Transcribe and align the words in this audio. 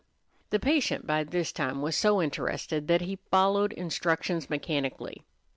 The 0.49 0.57
patient 0.57 1.05
by 1.05 1.23
this 1.23 1.51
time 1.51 1.83
was 1.83 1.95
so 1.95 2.23
interested 2.23 2.87
that 2.87 3.01
he 3.01 3.19
followed 3.29 3.71
instructions 3.73 4.49
mechanically. 4.49 5.25